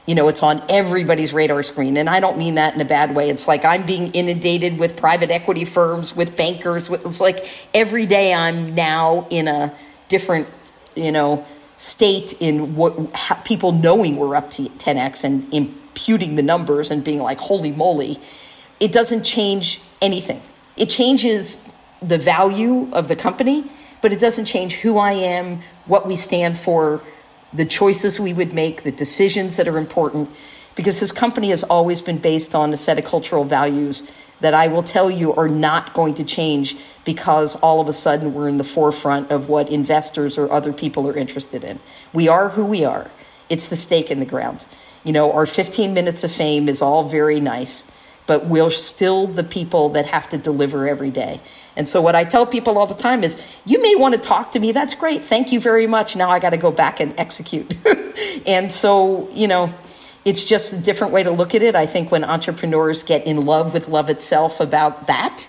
you 0.06 0.16
know, 0.16 0.28
it's 0.28 0.44
on 0.44 0.62
everybody's 0.70 1.34
radar 1.34 1.64
screen. 1.64 1.96
And 1.98 2.10
I 2.10 2.20
don't 2.20 2.38
mean 2.38 2.56
that 2.56 2.76
in 2.76 2.82
a 2.82 2.86
bad 2.86 3.16
way. 3.16 3.30
It's 3.30 3.48
like 3.48 3.64
I'm 3.64 3.86
being 3.86 4.12
inundated 4.12 4.78
with 4.78 4.98
private 4.98 5.32
equity 5.32 5.64
firms, 5.64 6.16
with 6.16 6.36
bankers. 6.36 6.90
It's 6.90 7.22
like 7.22 7.46
every 7.74 8.06
day 8.06 8.34
I'm 8.34 8.76
now 8.76 9.28
in 9.30 9.48
a 9.48 9.74
different, 10.10 10.50
you 10.96 11.12
know, 11.12 11.46
state 11.78 12.34
in 12.42 12.76
what 12.76 13.14
people 13.46 13.72
knowing 13.72 14.18
we're 14.18 14.36
up 14.36 14.50
to 14.52 14.64
10x 14.64 15.24
and 15.24 15.52
imputing 15.54 16.36
the 16.36 16.44
numbers 16.44 16.92
and 16.92 17.04
being 17.04 17.20
like, 17.20 17.40
holy 17.40 17.72
moly, 17.72 18.20
it 18.80 18.92
doesn't 18.92 19.24
change 19.24 19.82
anything. 20.02 20.42
It 20.76 20.90
changes 20.90 21.72
the 22.02 22.18
value 22.18 22.90
of 22.92 23.08
the 23.08 23.16
company, 23.16 23.70
but 24.02 24.12
it 24.12 24.20
doesn't 24.20 24.46
change 24.46 24.74
who 24.74 24.98
I 24.98 25.14
am, 25.14 25.62
what 25.86 26.06
we 26.06 26.18
stand 26.18 26.58
for, 26.58 27.02
the 27.54 27.66
choices 27.66 28.20
we 28.20 28.34
would 28.34 28.54
make, 28.54 28.84
the 28.84 28.92
decisions 28.92 29.58
that 29.58 29.68
are 29.68 29.78
important, 29.78 30.30
because 30.76 31.00
this 31.00 31.12
company 31.12 31.50
has 31.50 31.64
always 31.64 32.02
been 32.02 32.18
based 32.18 32.56
on 32.56 32.74
a 32.74 32.78
set 32.78 32.98
of 32.98 33.06
cultural 33.06 33.44
values 33.44 34.04
that 34.40 34.54
I 34.54 34.68
will 34.68 34.84
tell 34.84 35.10
you 35.10 35.34
are 35.34 35.48
not 35.48 35.94
going 35.94 36.16
to 36.16 36.24
change 36.24 36.76
because 37.06 37.56
all 37.56 37.80
of 37.80 37.88
a 37.88 37.94
sudden 37.94 38.34
we're 38.34 38.50
in 38.50 38.58
the 38.58 38.64
forefront 38.64 39.32
of 39.32 39.50
what 39.50 39.70
investors 39.70 40.38
or 40.38 40.52
other 40.52 40.74
people 40.74 41.08
are 41.08 41.16
interested 41.16 41.64
in. 41.64 41.80
We 42.12 42.28
are 42.28 42.50
who 42.50 42.66
we 42.66 42.84
are. 42.84 43.10
It's 43.50 43.70
the 43.70 43.76
stake 43.76 44.10
in 44.12 44.20
the 44.20 44.26
ground. 44.26 44.66
You 45.04 45.14
know, 45.14 45.32
our 45.32 45.46
15 45.46 45.94
minutes 45.94 46.24
of 46.24 46.32
fame 46.32 46.68
is 46.68 46.82
all 46.82 47.08
very 47.08 47.40
nice, 47.40 47.90
but 48.26 48.46
we're 48.46 48.70
still 48.70 49.28
the 49.28 49.44
people 49.44 49.90
that 49.90 50.06
have 50.08 50.30
to 50.30 50.38
deliver 50.38 50.88
every 50.88 51.12
day. 51.12 51.42
And 51.76 51.90
so, 51.90 52.02
what 52.02 52.16
I 52.16 52.24
tell 52.24 52.46
people 52.46 52.78
all 52.78 52.86
the 52.86 52.94
time 52.94 53.24
is, 53.24 53.38
you 53.66 53.82
may 53.82 53.96
want 53.96 54.14
to 54.14 54.20
talk 54.20 54.52
to 54.52 54.60
me. 54.60 54.72
That's 54.72 54.94
great. 54.94 55.24
Thank 55.24 55.52
you 55.52 55.60
very 55.60 55.88
much. 55.88 56.16
Now 56.16 56.30
I 56.30 56.40
got 56.40 56.52
to 56.52 56.58
go 56.58 56.72
back 56.72 57.00
and 57.00 57.14
execute. 57.18 57.76
and 58.46 58.72
so, 58.72 59.30
you 59.32 59.48
know, 59.48 59.74
it's 60.26 60.46
just 60.46 60.74
a 60.74 60.78
different 60.80 61.14
way 61.14 61.24
to 61.24 61.32
look 61.32 61.56
at 61.56 61.62
it. 61.62 61.76
I 61.76 61.86
think 61.86 62.12
when 62.12 62.24
entrepreneurs 62.24 63.04
get 63.04 63.26
in 63.26 63.46
love 63.46 63.74
with 63.74 63.88
love 63.88 64.10
itself 64.10 64.60
about 64.60 65.08
that, 65.08 65.48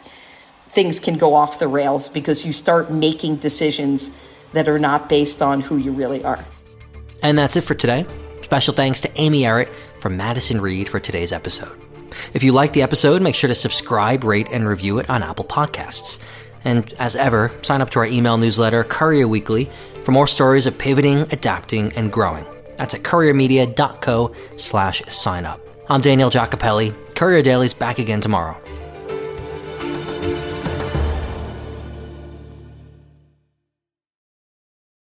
things 0.69 0.99
can 0.99 1.19
go 1.19 1.35
off 1.35 1.59
the 1.59 1.69
rails 1.69 2.09
because 2.09 2.45
you 2.45 2.53
start 2.53 2.91
making 2.91 3.37
decisions 3.37 4.31
that 4.53 4.69
are 4.69 4.79
not 4.79 5.09
based 5.09 5.43
on 5.43 5.61
who 5.61 5.77
you 5.77 5.93
really 5.93 6.25
are. 6.25 6.45
And 7.23 7.39
that's 7.39 7.57
it 7.57 7.63
for 7.63 7.75
today. 7.75 8.07
Special 8.43 8.75
thanks 8.75 9.01
to 9.03 9.21
Amy 9.21 9.43
Errett 9.43 9.69
from 10.01 10.17
Madison 10.17 10.61
Reed 10.61 10.89
for 10.89 11.01
today's 11.01 11.33
episode. 11.33 11.81
If 12.33 12.43
you 12.43 12.53
like 12.53 12.73
the 12.73 12.83
episode, 12.83 13.23
make 13.23 13.35
sure 13.35 13.49
to 13.49 13.55
subscribe, 13.55 14.25
rate, 14.25 14.49
and 14.51 14.67
review 14.67 14.99
it 14.99 15.09
on 15.09 15.23
Apple 15.23 15.45
Podcasts. 15.45 16.21
And 16.65 16.93
as 16.99 17.17
ever, 17.17 17.51
sign 17.63 17.83
up 17.83 17.91
to 17.91 17.99
our 17.99 18.07
email 18.07 18.39
newsletter, 18.39 18.85
Courier 18.85 19.29
Weekly, 19.29 19.71
for 20.03 20.13
more 20.13 20.27
stories 20.27 20.67
of 20.67 20.79
pivoting, 20.79 21.23
adapting, 21.31 21.93
and 21.93 22.11
growing. 22.11 22.45
That's 22.77 22.95
at 22.95 23.03
couriermedia.co 23.03 24.35
slash 24.57 25.03
sign 25.07 25.47
up. 25.47 25.61
I'm 25.89 26.01
Daniel 26.01 26.31
Giacopelli. 26.31 26.95
Courier 27.15 27.43
Daily's 27.43 27.75
back 27.75 27.99
again 27.99 28.21
tomorrow. 28.21 28.64